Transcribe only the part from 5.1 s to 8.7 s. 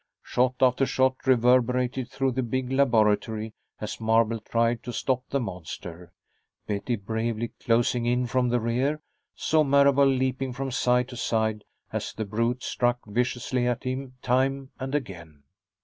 the monster. Betty, bravely closing in from the